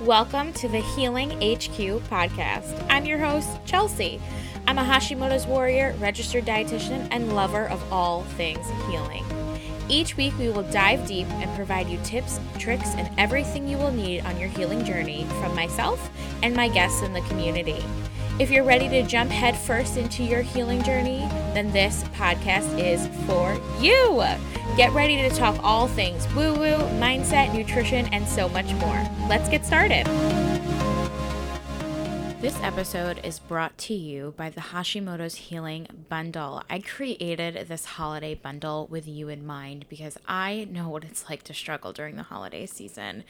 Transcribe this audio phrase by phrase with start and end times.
[0.00, 2.84] Welcome to the Healing HQ podcast.
[2.90, 4.20] I'm your host, Chelsea.
[4.66, 9.24] I'm a Hashimoto's warrior, registered dietitian, and lover of all things healing.
[9.88, 13.92] Each week, we will dive deep and provide you tips, tricks, and everything you will
[13.92, 16.10] need on your healing journey from myself
[16.42, 17.82] and my guests in the community.
[18.40, 21.20] If you're ready to jump headfirst into your healing journey,
[21.54, 24.24] then this podcast is for you.
[24.76, 29.08] Get ready to talk all things woo woo, mindset, nutrition, and so much more.
[29.28, 30.04] Let's get started.
[32.44, 36.62] This episode is brought to you by the Hashimoto's Healing Bundle.
[36.68, 41.42] I created this holiday bundle with you in mind because I know what it's like
[41.44, 43.24] to struggle during the holiday season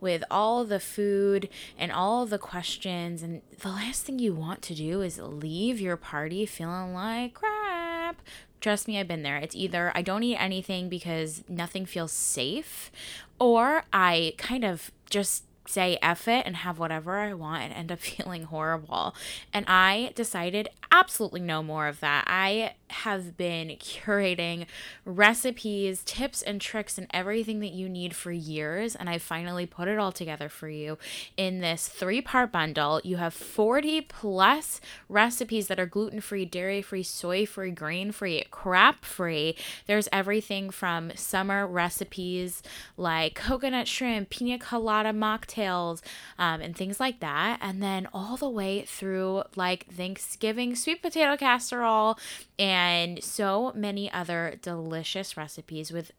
[0.00, 3.24] with all the food and all the questions.
[3.24, 8.22] And the last thing you want to do is leave your party feeling like crap.
[8.60, 9.38] Trust me, I've been there.
[9.38, 12.92] It's either I don't eat anything because nothing feels safe,
[13.40, 17.92] or I kind of just say F it and have whatever I want and end
[17.92, 19.14] up feeling horrible.
[19.52, 22.24] And I decided absolutely no more of that.
[22.26, 24.66] I have been curating
[25.04, 28.96] recipes, tips, and tricks, and everything that you need for years.
[28.96, 30.98] And I finally put it all together for you
[31.36, 33.00] in this three part bundle.
[33.04, 38.44] You have 40 plus recipes that are gluten free, dairy free, soy free, grain free,
[38.50, 39.56] crap free.
[39.86, 42.62] There's everything from summer recipes
[42.96, 45.12] like coconut shrimp, pina colada
[45.60, 46.00] mocktails,
[46.38, 47.58] um, and things like that.
[47.60, 52.18] And then all the way through like Thanksgiving sweet potato casserole
[52.58, 56.12] and so many other delicious recipes with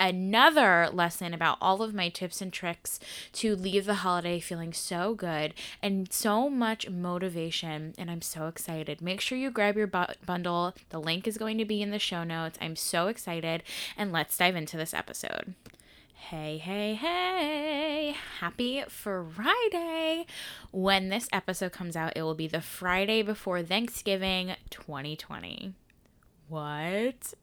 [0.00, 2.98] another lesson about all of my tips and tricks
[3.32, 7.94] to leave the holiday feeling so good and so much motivation.
[7.96, 9.00] And I'm so excited.
[9.00, 10.74] Make sure you grab your bu- bundle.
[10.90, 12.58] The link is going to be in the show notes.
[12.60, 13.62] I'm so excited.
[13.96, 15.54] And let's dive into this episode.
[16.14, 18.16] Hey, hey, hey.
[18.40, 20.26] Happy Friday.
[20.72, 25.74] When this episode comes out, it will be the Friday before Thanksgiving 2020.
[26.48, 27.34] What?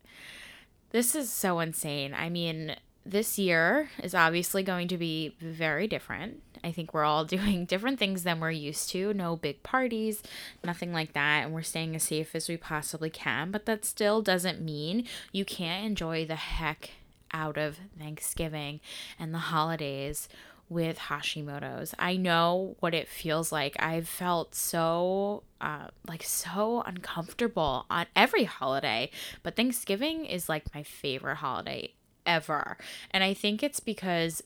[0.89, 2.15] This is so insane.
[2.15, 6.41] I mean, this year is obviously going to be very different.
[6.63, 9.13] I think we're all doing different things than we're used to.
[9.13, 10.23] No big parties,
[10.63, 11.45] nothing like that.
[11.45, 13.51] And we're staying as safe as we possibly can.
[13.51, 16.91] But that still doesn't mean you can't enjoy the heck
[17.33, 18.79] out of Thanksgiving
[19.19, 20.27] and the holidays
[20.69, 21.93] with Hashimoto's.
[21.99, 23.75] I know what it feels like.
[23.77, 29.11] I've felt so uh, like so uncomfortable on every holiday,
[29.43, 31.93] but Thanksgiving is like my favorite holiday
[32.25, 32.77] ever.
[33.11, 34.41] And I think it's because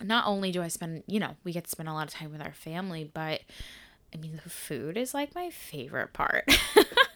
[0.00, 2.30] not only do I spend, you know, we get to spend a lot of time
[2.30, 3.40] with our family, but
[4.14, 6.44] I mean, the food is like my favorite part.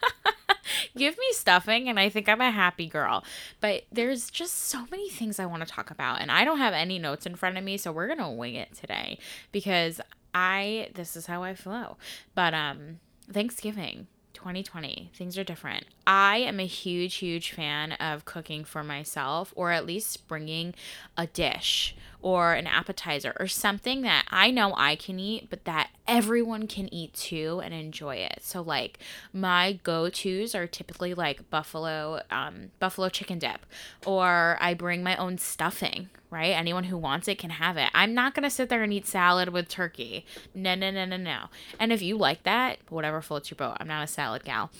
[0.97, 3.25] give me stuffing and I think I'm a happy girl.
[3.61, 6.75] But there's just so many things I want to talk about and I don't have
[6.75, 9.19] any notes in front of me, so we're to wing it today
[9.53, 10.01] because
[10.35, 11.97] I this is how I flow.
[12.35, 18.65] But um Thanksgiving 2020 things are different i am a huge huge fan of cooking
[18.65, 20.75] for myself or at least bringing
[21.17, 25.91] a dish or an appetizer or something that i know i can eat but that
[26.09, 28.99] everyone can eat too and enjoy it so like
[29.33, 33.65] my go-to's are typically like buffalo um, buffalo chicken dip
[34.05, 36.51] or i bring my own stuffing right?
[36.51, 37.89] Anyone who wants it can have it.
[37.95, 40.27] I'm not to sit there and eat salad with turkey.
[40.53, 41.45] No, no, no, no, no.
[41.79, 43.77] And if you like that, whatever floats your boat.
[43.79, 44.71] I'm not a salad gal.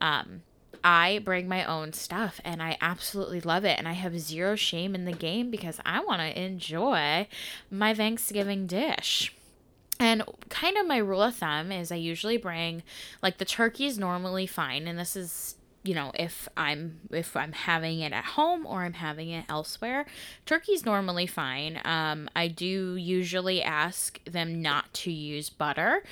[0.00, 0.40] Um,
[0.84, 3.78] I bring my own stuff and I absolutely love it.
[3.78, 7.26] And I have zero shame in the game because I want to enjoy
[7.70, 9.34] my Thanksgiving dish.
[9.98, 12.82] And kind of my rule of thumb is I usually bring
[13.22, 17.52] like the turkey is normally fine and this is you know if i'm if i'm
[17.52, 20.06] having it at home or i'm having it elsewhere
[20.46, 26.02] turkey's normally fine um, i do usually ask them not to use butter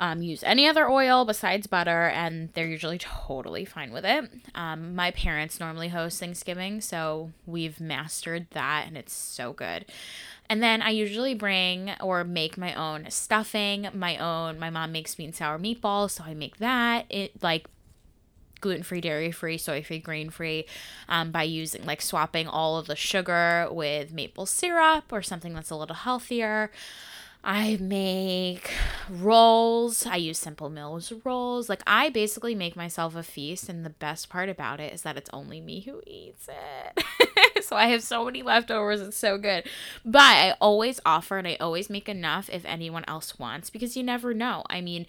[0.00, 4.94] um, use any other oil besides butter and they're usually totally fine with it um,
[4.94, 9.84] my parents normally host thanksgiving so we've mastered that and it's so good
[10.50, 14.58] and then I usually bring or make my own stuffing, my own.
[14.58, 17.06] My mom makes and sour meatballs, so I make that.
[17.08, 17.68] It like
[18.60, 20.66] gluten free, dairy free, soy free, grain free
[21.08, 25.70] um, by using like swapping all of the sugar with maple syrup or something that's
[25.70, 26.72] a little healthier.
[27.42, 28.70] I make
[29.08, 30.04] rolls.
[30.04, 31.68] I use Simple Mills rolls.
[31.68, 35.16] Like, I basically make myself a feast, and the best part about it is that
[35.16, 37.64] it's only me who eats it.
[37.64, 39.00] so I have so many leftovers.
[39.00, 39.64] It's so good.
[40.04, 44.02] But I always offer and I always make enough if anyone else wants because you
[44.02, 44.64] never know.
[44.68, 45.06] I mean,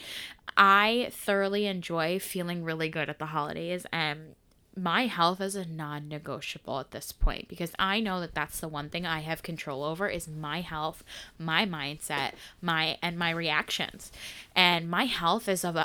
[0.55, 4.35] I thoroughly enjoy feeling really good at the holidays and
[4.75, 8.89] my health is a non-negotiable at this point because I know that that's the one
[8.89, 11.03] thing I have control over is my health,
[11.37, 14.11] my mindset, my and my reactions.
[14.55, 15.77] And my health is of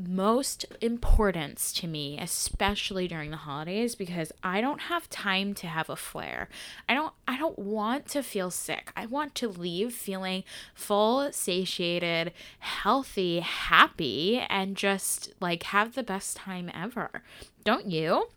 [0.00, 5.88] most importance to me, especially during the holidays because I don't have time to have
[5.88, 6.48] a flare.
[6.88, 8.90] I don't I don't want to feel sick.
[8.96, 10.42] I want to leave feeling
[10.74, 17.22] full, satiated, healthy, happy and just like have the best time ever
[17.64, 18.28] don't you?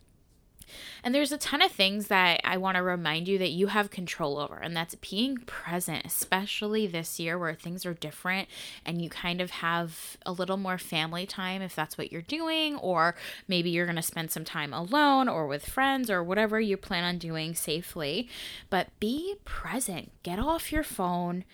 [1.03, 3.89] And there's a ton of things that I want to remind you that you have
[3.89, 8.49] control over, and that's being present, especially this year where things are different
[8.85, 12.75] and you kind of have a little more family time if that's what you're doing,
[12.77, 13.15] or
[13.47, 17.05] maybe you're going to spend some time alone or with friends or whatever you plan
[17.05, 18.27] on doing safely.
[18.69, 21.45] But be present, get off your phone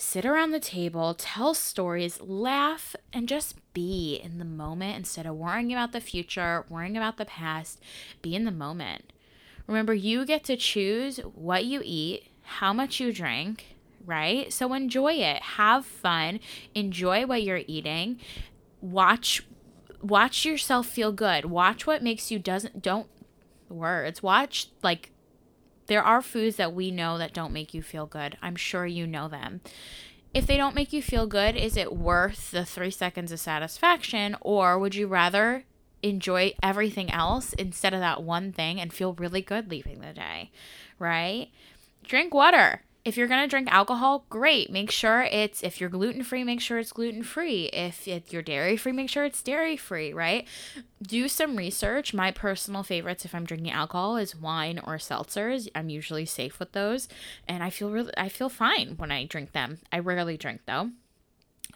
[0.00, 5.36] sit around the table, tell stories, laugh, and just be in the moment instead of
[5.36, 7.80] worrying about the future, worrying about the past.
[8.22, 9.12] Be in the moment.
[9.66, 14.52] Remember, you get to choose what you eat, how much you drink, right?
[14.52, 15.42] So enjoy it.
[15.42, 16.40] Have fun.
[16.74, 18.18] Enjoy what you're eating.
[18.80, 19.44] Watch
[20.02, 21.44] watch yourself feel good.
[21.44, 23.06] Watch what makes you doesn't don't
[23.68, 24.22] words.
[24.22, 25.12] Watch like
[25.90, 28.38] there are foods that we know that don't make you feel good.
[28.40, 29.60] I'm sure you know them.
[30.32, 34.36] If they don't make you feel good, is it worth the three seconds of satisfaction,
[34.40, 35.64] or would you rather
[36.00, 40.52] enjoy everything else instead of that one thing and feel really good leaving the day?
[41.00, 41.48] Right?
[42.04, 44.70] Drink water if you're going to drink alcohol, great.
[44.70, 47.66] Make sure it's, if you're gluten free, make sure it's gluten free.
[47.72, 50.46] If it, you're dairy free, make sure it's dairy free, right?
[51.02, 52.12] Do some research.
[52.12, 55.68] My personal favorites, if I'm drinking alcohol, is wine or seltzers.
[55.74, 57.08] I'm usually safe with those.
[57.48, 59.78] And I feel really, I feel fine when I drink them.
[59.90, 60.90] I rarely drink though.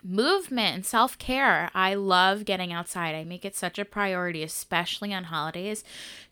[0.07, 1.71] Movement and self care.
[1.73, 3.15] I love getting outside.
[3.15, 5.83] I make it such a priority, especially on holidays,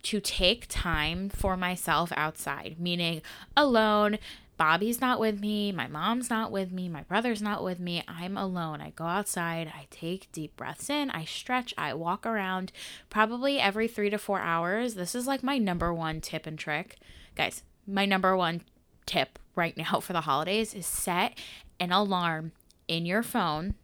[0.02, 3.22] to take time for myself outside, meaning
[3.56, 4.18] alone,
[4.56, 8.04] Bobby's not with me, my mom's not with me, my brother's not with me.
[8.06, 8.80] I'm alone.
[8.80, 12.70] I go outside, I take deep breaths in, I stretch, I walk around
[13.10, 14.94] probably every three to four hours.
[14.94, 16.98] This is like my number one tip and trick.
[17.34, 18.62] Guys, my number one
[19.06, 21.36] tip right now for the holidays is set
[21.80, 22.52] an alarm
[22.86, 23.74] in your phone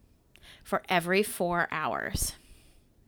[0.63, 2.33] for every four hours.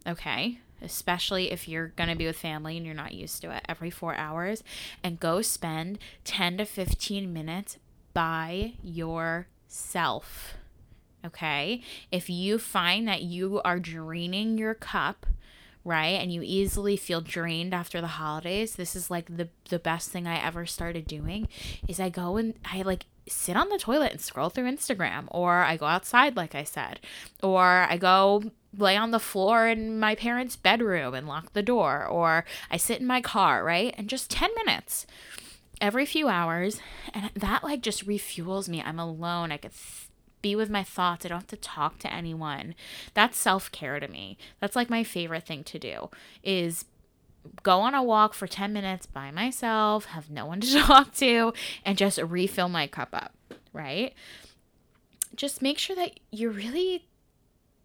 [0.06, 3.63] Okay especially if you're going to be with family and you're not used to it,
[3.68, 4.63] every four hours,
[5.04, 7.78] and go spend 10 to 15 minutes
[8.13, 10.56] by yourself.
[11.25, 11.81] Okay.
[12.12, 15.25] If you find that you are draining your cup,
[15.83, 20.10] right, and you easily feel drained after the holidays, this is like the, the best
[20.10, 21.48] thing I ever started doing
[21.88, 25.62] is I go and I like sit on the toilet and scroll through Instagram, or
[25.62, 27.00] I go outside, like I said,
[27.42, 28.44] or I go
[28.77, 33.01] lay on the floor in my parents' bedroom and lock the door, or I sit
[33.01, 33.94] in my car, right?
[33.97, 35.06] And just 10 minutes
[35.81, 36.79] every few hours.
[37.13, 38.81] And that like just refuels me.
[38.81, 39.51] I'm alone.
[39.51, 40.09] I could th-
[40.41, 41.25] be with my thoughts.
[41.25, 42.75] I don't have to talk to anyone.
[43.13, 44.38] That's self care to me.
[44.59, 46.09] That's like my favorite thing to do
[46.44, 46.85] is
[47.63, 51.53] go on a walk for 10 minutes by myself, have no one to talk to,
[51.83, 53.33] and just refill my cup up,
[53.74, 54.13] right?
[55.35, 57.06] Just make sure that you're really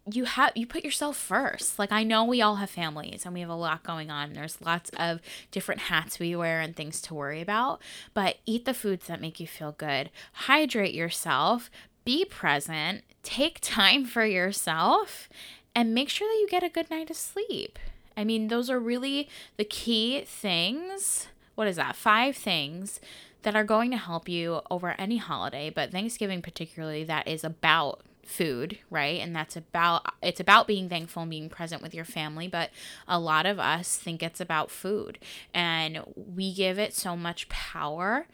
[0.09, 1.77] you have you put yourself first.
[1.77, 4.33] Like I know we all have families and we have a lot going on.
[4.33, 5.19] There's lots of
[5.51, 7.81] different hats we wear and things to worry about,
[8.13, 10.09] but eat the foods that make you feel good.
[10.33, 11.69] Hydrate yourself,
[12.05, 15.29] be present, take time for yourself
[15.75, 17.77] and make sure that you get a good night of sleep.
[18.15, 21.27] I mean, those are really the key things.
[21.55, 21.95] What is that?
[21.95, 22.99] Five things
[23.43, 28.01] that are going to help you over any holiday, but Thanksgiving particularly that is about
[28.27, 29.19] food, right?
[29.21, 32.69] And that's about it's about being thankful and being present with your family, but
[33.07, 35.17] a lot of us think it's about food
[35.53, 38.27] and we give it so much power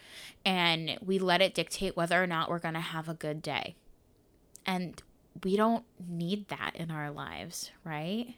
[0.44, 3.76] and we let it dictate whether or not we're going to have a good day.
[4.66, 5.02] And
[5.44, 8.36] we don't need that in our lives, right?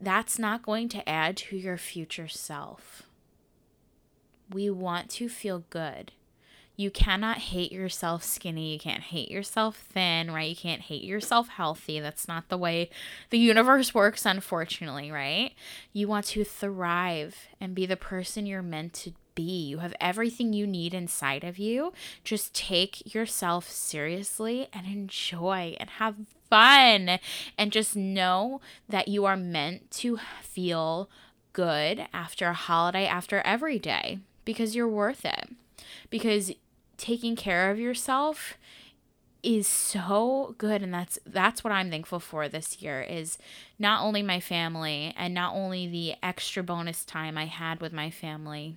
[0.00, 3.02] That's not going to add to your future self.
[4.52, 6.12] We want to feel good
[6.80, 8.72] you cannot hate yourself skinny.
[8.72, 10.48] You can't hate yourself thin, right?
[10.48, 12.00] You can't hate yourself healthy.
[12.00, 12.88] That's not the way
[13.28, 15.52] the universe works, unfortunately, right?
[15.92, 19.66] You want to thrive and be the person you're meant to be.
[19.66, 21.92] You have everything you need inside of you.
[22.24, 26.14] Just take yourself seriously and enjoy and have
[26.48, 27.18] fun.
[27.58, 31.10] And just know that you are meant to feel
[31.52, 35.50] good after a holiday, after every day, because you're worth it.
[36.08, 36.52] Because
[37.00, 38.58] taking care of yourself
[39.42, 43.38] is so good and that's that's what I'm thankful for this year is
[43.78, 48.10] not only my family and not only the extra bonus time I had with my
[48.10, 48.76] family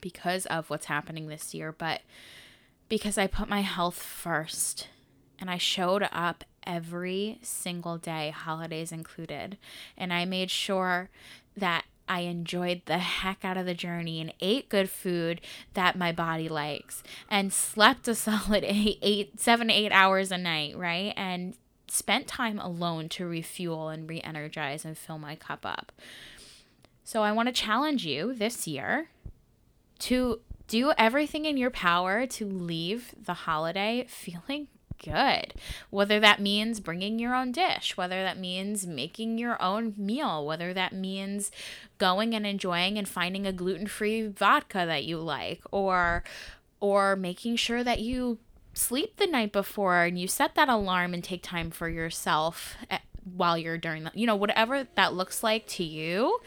[0.00, 2.02] because of what's happening this year, but
[2.88, 4.88] because I put my health first
[5.38, 9.58] and I showed up every single day, holidays included,
[9.96, 11.08] and I made sure
[11.56, 15.40] that I enjoyed the heck out of the journey and ate good food
[15.74, 21.14] that my body likes and slept a solid eight, seven, eight hours a night, right?
[21.16, 21.54] And
[21.86, 25.92] spent time alone to refuel and re energize and fill my cup up.
[27.04, 29.08] So I want to challenge you this year
[30.00, 34.68] to do everything in your power to leave the holiday feeling
[35.02, 35.54] good.
[35.90, 40.72] Whether that means bringing your own dish, whether that means making your own meal, whether
[40.74, 41.50] that means
[41.98, 46.24] going and enjoying and finding a gluten-free vodka that you like or
[46.80, 48.38] or making sure that you
[48.72, 52.98] sleep the night before and you set that alarm and take time for yourself eh,
[53.36, 56.38] while you're during the, you know whatever that looks like to you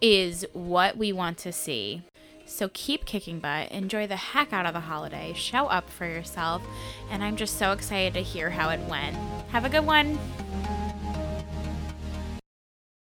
[0.00, 2.02] is what we want to see
[2.48, 6.62] so keep kicking butt, enjoy the heck out of the holiday, show up for yourself,
[7.10, 9.16] and I'm just so excited to hear how it went.
[9.50, 10.18] Have a good one.